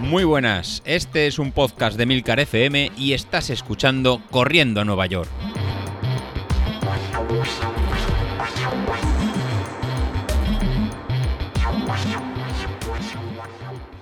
[0.00, 5.06] Muy buenas, este es un podcast de Milcar FM y estás escuchando Corriendo a Nueva
[5.06, 5.28] York.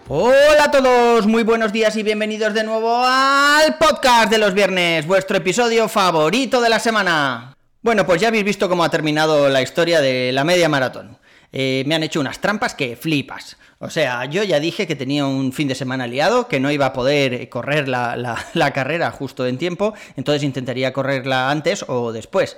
[0.08, 5.04] Hola a todos, muy buenos días y bienvenidos de nuevo al podcast de los viernes,
[5.04, 7.56] vuestro episodio favorito de la semana.
[7.82, 11.18] Bueno, pues ya habéis visto cómo ha terminado la historia de la media maratón.
[11.58, 13.56] Eh, me han hecho unas trampas que flipas.
[13.78, 16.86] O sea, yo ya dije que tenía un fin de semana liado, que no iba
[16.86, 18.16] a poder correr la,
[18.54, 22.56] la carrera justo en tiempo, entonces intentaría correrla antes o después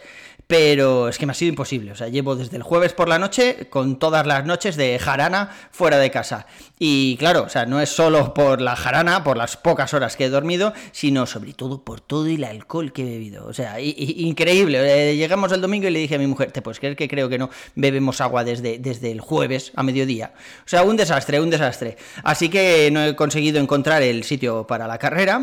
[0.48, 1.92] pero es que me ha sido imposible.
[1.92, 5.54] O sea, llevo desde el jueves por la noche con todas las noches de jarana
[5.70, 6.46] fuera de casa.
[6.78, 10.24] Y claro, o sea, no es solo por la jarana, por las pocas horas que
[10.24, 13.46] he dormido, sino sobre todo por todo el alcohol que he bebido.
[13.46, 15.10] O sea, increíble.
[15.10, 17.28] Eh, llegamos el domingo y le dije a mi mujer, ¿te puedes creer que creo
[17.28, 20.32] que no bebemos agua desde, desde el jueves a mediodía?
[20.64, 21.96] O sea, un desastre, un desastre.
[22.22, 25.40] Así que no he conseguido encontrar el sitio para la carrera,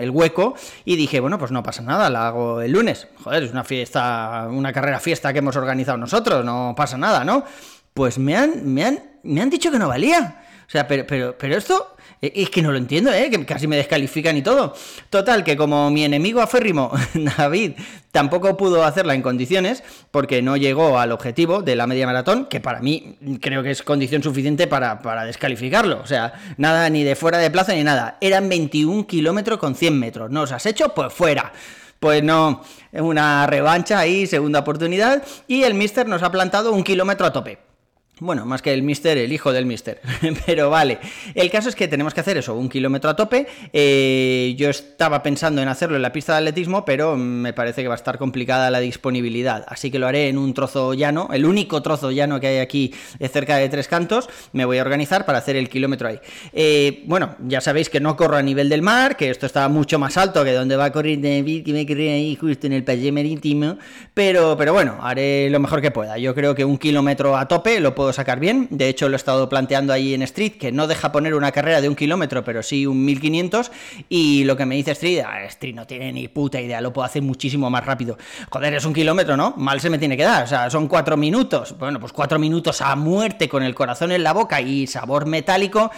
[0.00, 3.06] el hueco, y dije, bueno, pues no pasa nada, la hago el lunes.
[3.22, 7.44] Joder, es una fiesta una carrera fiesta que hemos organizado nosotros, no pasa nada, ¿no?
[7.92, 10.43] Pues me han, me han, me han dicho que no valía.
[10.66, 13.28] O sea, pero, pero, pero esto eh, es que no lo entiendo, ¿eh?
[13.30, 14.74] Que casi me descalifican y todo.
[15.10, 16.92] Total, que como mi enemigo aférrimo,
[17.36, 17.72] David,
[18.12, 22.60] tampoco pudo hacerla en condiciones, porque no llegó al objetivo de la media maratón, que
[22.60, 26.00] para mí creo que es condición suficiente para, para descalificarlo.
[26.00, 28.16] O sea, nada ni de fuera de plaza ni nada.
[28.20, 30.30] Eran 21 kilómetros con 100 metros.
[30.30, 30.94] ¿No os has hecho?
[30.94, 31.52] Pues fuera
[32.00, 37.26] pues no, una revancha ahí, segunda oportunidad, y el Mister nos ha plantado un kilómetro
[37.26, 37.58] a tope.
[38.20, 40.00] Bueno, más que el mister, el hijo del mister.
[40.46, 41.00] Pero vale.
[41.34, 43.48] El caso es que tenemos que hacer eso, un kilómetro a tope.
[43.72, 47.88] Eh, yo estaba pensando en hacerlo en la pista de atletismo, pero me parece que
[47.88, 49.64] va a estar complicada la disponibilidad.
[49.66, 52.94] Así que lo haré en un trozo llano, el único trozo llano que hay aquí
[53.32, 54.28] cerca de Tres Cantos.
[54.52, 56.20] Me voy a organizar para hacer el kilómetro ahí.
[56.52, 59.98] Eh, bueno, ya sabéis que no corro a nivel del mar, que esto está mucho
[59.98, 63.10] más alto que donde va a correr David, que me ahí justo en el Palle
[63.10, 63.76] Marítimo.
[64.14, 66.16] Pero, pero bueno, haré lo mejor que pueda.
[66.16, 68.68] Yo creo que un kilómetro a tope lo puedo sacar bien.
[68.70, 71.80] De hecho, lo he estado planteando ahí en Street, que no deja poner una carrera
[71.80, 73.70] de un kilómetro, pero sí un 1500.
[74.08, 77.06] Y lo que me dice Street, ah, Street no tiene ni puta idea, lo puedo
[77.06, 78.18] hacer muchísimo más rápido.
[78.50, 79.54] Joder, es un kilómetro, ¿no?
[79.56, 80.44] Mal se me tiene que dar.
[80.44, 81.76] O sea, son cuatro minutos.
[81.78, 85.90] Bueno, pues cuatro minutos a muerte con el corazón en la boca y sabor metálico.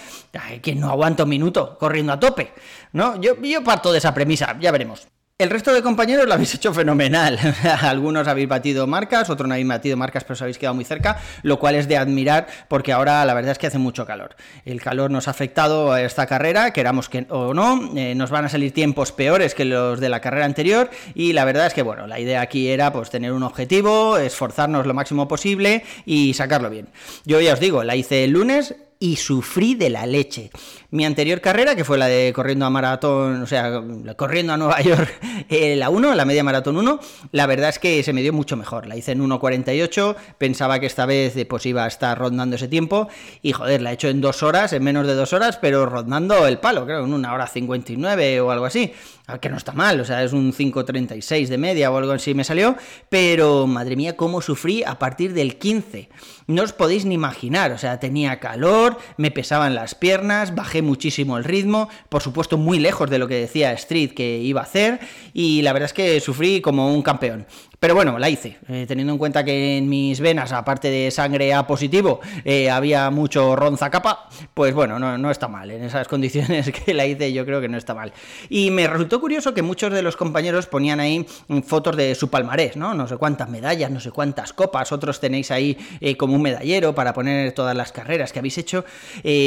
[0.63, 2.53] que no aguanto un minuto corriendo a tope.
[2.93, 3.21] ¿No?
[3.21, 5.09] Yo parto de esa premisa, ya veremos.
[5.39, 7.39] El resto de compañeros lo habéis hecho fenomenal.
[7.83, 11.21] Algunos habéis batido marcas, otros no habéis batido marcas, pero os habéis quedado muy cerca,
[11.43, 14.35] lo cual es de admirar porque ahora la verdad es que hace mucho calor.
[14.65, 18.47] El calor nos ha afectado a esta carrera, queramos que o no, eh, nos van
[18.47, 21.83] a salir tiempos peores que los de la carrera anterior y la verdad es que
[21.83, 26.71] bueno, la idea aquí era pues tener un objetivo, esforzarnos lo máximo posible y sacarlo
[26.71, 26.89] bien.
[27.27, 30.51] Yo ya os digo, la hice el lunes, y sufrí de la leche.
[30.91, 33.83] Mi anterior carrera, que fue la de corriendo a maratón, o sea,
[34.17, 35.13] corriendo a Nueva York,
[35.49, 37.01] eh, la 1, la media maratón 1,
[37.33, 38.87] la verdad es que se me dio mucho mejor.
[38.87, 42.69] La hice en 1.48, pensaba que esta vez eh, pues iba a estar rondando ese
[42.69, 43.09] tiempo
[43.43, 46.47] y joder, la he hecho en dos horas, en menos de dos horas, pero rondando
[46.47, 48.93] el palo, creo, en una hora 59 o algo así.
[49.41, 52.45] Que no está mal, o sea, es un 5.36 de media o algo así me
[52.45, 52.77] salió,
[53.09, 56.09] pero madre mía, cómo sufrí a partir del 15.
[56.47, 58.86] No os podéis ni imaginar, o sea, tenía calor,
[59.17, 63.37] me pesaban las piernas, bajé muchísimo el ritmo, por supuesto muy lejos de lo que
[63.37, 65.01] decía Street que iba a hacer,
[65.33, 67.47] y la verdad es que sufrí como un campeón.
[67.87, 71.55] Pero bueno, la hice, eh, teniendo en cuenta que en mis venas, aparte de sangre
[71.55, 75.71] A positivo, eh, había mucho ronza capa, pues bueno, no, no, está mal.
[75.71, 78.13] En esas condiciones que la hice, yo creo que no está mal.
[78.49, 81.29] Y me resultó curioso que muchos de los compañeros ponían ahí
[81.65, 82.93] fotos de su palmarés, ¿no?
[82.93, 86.93] No sé cuántas medallas, no sé cuántas copas, otros tenéis ahí eh, como un medallero
[86.93, 88.85] para poner todas las carreras que habéis hecho.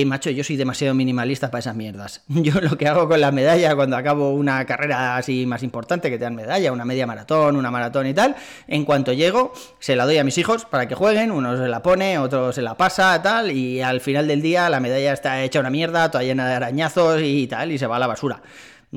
[0.06, 2.24] macho, yo soy demasiado minimalista para esas mierdas.
[2.30, 6.18] Yo lo que hago con la medalla cuando acabo una carrera así más importante, que
[6.18, 8.29] te dan medalla, una media maratón, una maratón y tal,
[8.68, 11.82] en cuanto llego, se la doy a mis hijos para que jueguen, uno se la
[11.82, 15.60] pone, otro se la pasa, tal, y al final del día la medalla está hecha
[15.60, 18.42] una mierda, toda llena de arañazos y tal, y se va a la basura.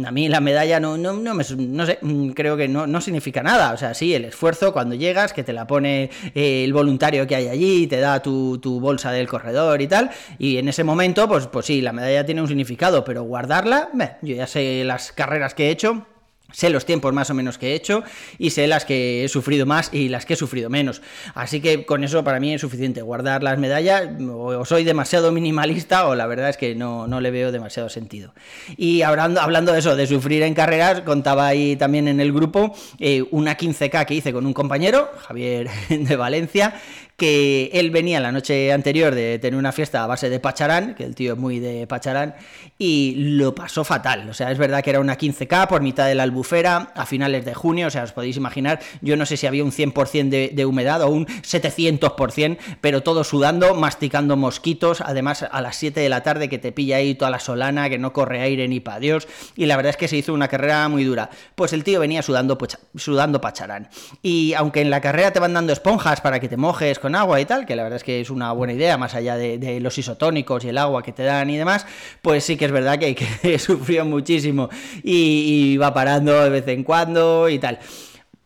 [0.06, 3.02] A mí la medalla no, no, no, me, no sé, mm, creo que no, no,
[3.02, 3.74] significa nada.
[3.74, 7.36] O sea, sí, el esfuerzo cuando llegas, que te la pone eh, el voluntario que
[7.36, 10.10] hay allí, te da tu, tu, bolsa del corredor y tal.
[10.38, 13.90] Y en ese momento, pues, pues sí, la medalla tiene un significado, pero guardarla,
[14.22, 16.06] yo ya sé las carreras que he hecho,
[16.52, 18.04] Sé los tiempos más o menos que he hecho
[18.38, 21.02] y sé las que he sufrido más y las que he sufrido menos.
[21.34, 23.02] Así que con eso para mí es suficiente.
[23.02, 27.30] Guardar las medallas, o soy demasiado minimalista o la verdad es que no, no le
[27.30, 28.34] veo demasiado sentido.
[28.76, 32.74] Y hablando, hablando de eso, de sufrir en carreras, contaba ahí también en el grupo
[32.98, 36.74] eh, una 15K que hice con un compañero, Javier de Valencia,
[37.16, 41.04] que él venía la noche anterior de tener una fiesta a base de pacharán, que
[41.04, 42.34] el tío es muy de pacharán,
[42.78, 44.28] y lo pasó fatal.
[44.28, 47.44] O sea, es verdad que era una 15K por mitad de la albufera a finales
[47.44, 50.66] de junio, o sea, os podéis imaginar, yo no sé si había un 100% de,
[50.66, 56.22] humedad o un 700%, pero todo sudando, masticando mosquitos, además a las 7 de la
[56.22, 59.28] tarde que te pilla ahí toda la solana, que no corre aire ni para Dios,
[59.56, 61.30] y la verdad es que se hizo una carrera muy dura.
[61.54, 62.58] Pues el tío venía sudando,
[62.96, 63.88] sudando pacharán.
[64.22, 67.40] Y aunque en la carrera te van dando esponjas para que te mojes con agua
[67.40, 69.98] y tal, que la verdad es que es una buena idea, más allá de, los
[69.98, 71.84] isotónicos y el agua que te dan y demás,
[72.22, 74.70] pues sí que es verdad que, que sufrió muchísimo
[75.02, 77.78] y, y va parando de vez en cuando y tal.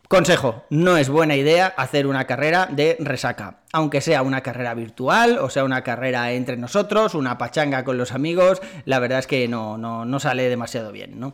[0.07, 5.37] Consejo, no es buena idea hacer una carrera de resaca, aunque sea una carrera virtual
[5.37, 9.49] o sea una carrera entre nosotros, una pachanga con los amigos, la verdad es que
[9.49, 11.33] no, no, no sale demasiado bien, ¿no?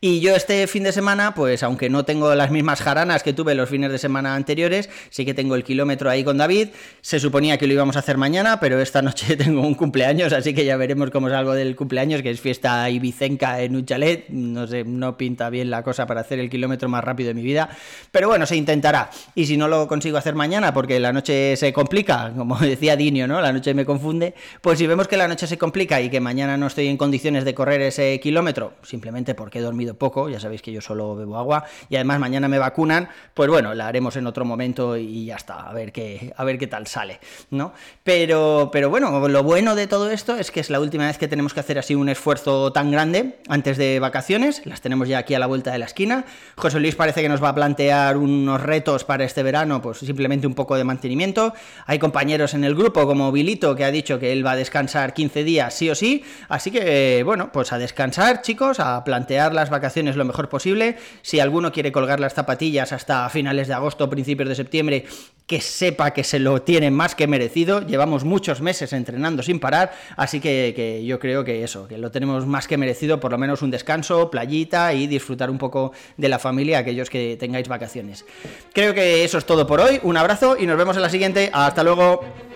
[0.00, 3.54] Y yo este fin de semana, pues aunque no tengo las mismas jaranas que tuve
[3.54, 6.70] los fines de semana anteriores, sí que tengo el kilómetro ahí con David.
[7.00, 10.54] Se suponía que lo íbamos a hacer mañana, pero esta noche tengo un cumpleaños, así
[10.54, 14.28] que ya veremos cómo salgo del cumpleaños, que es fiesta ibicenca en un chalet.
[14.30, 17.42] No sé, no pinta bien la cosa para hacer el kilómetro más rápido de mi
[17.42, 17.68] vida,
[18.10, 19.10] pero bueno, se intentará.
[19.34, 23.28] Y si no lo consigo hacer mañana, porque la noche se complica, como decía Dinio,
[23.28, 23.40] ¿no?
[23.40, 26.56] La noche me confunde, pues si vemos que la noche se complica y que mañana
[26.56, 30.62] no estoy en condiciones de correr ese kilómetro, simplemente porque he dormido poco, ya sabéis
[30.62, 34.26] que yo solo bebo agua y además mañana me vacunan, pues bueno, la haremos en
[34.26, 37.20] otro momento y ya está, a ver qué, a ver qué tal sale,
[37.50, 37.72] ¿no?
[38.04, 41.28] Pero, pero bueno, lo bueno de todo esto es que es la última vez que
[41.28, 45.34] tenemos que hacer así un esfuerzo tan grande antes de vacaciones, las tenemos ya aquí
[45.34, 46.24] a la vuelta de la esquina.
[46.56, 50.46] José Luis parece que nos va a plantear unos retos para este verano, pues simplemente
[50.46, 51.52] un poco de mantenimiento.
[51.86, 55.14] Hay compañeros en el grupo como Vilito que ha dicho que él va a descansar
[55.14, 59.70] 15 días sí o sí, así que bueno, pues a descansar chicos, a plantear las
[59.70, 60.96] vacaciones lo mejor posible.
[61.22, 65.06] Si alguno quiere colgar las zapatillas hasta finales de agosto o principios de septiembre,
[65.46, 67.84] que sepa que se lo tiene más que merecido.
[67.84, 72.46] Llevamos muchos meses entrenando sin parar, así que, yo creo que eso, que lo tenemos
[72.46, 76.38] más que merecido, por lo menos un descanso, playita y disfrutar un poco de la
[76.38, 78.24] familia, aquellos que tengáis vacaciones.
[78.72, 80.00] Creo que eso es todo por hoy.
[80.02, 81.50] Un abrazo y nos vemos en la siguiente.
[81.52, 82.51] Hasta luego.